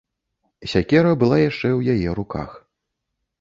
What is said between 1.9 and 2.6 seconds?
яе руках.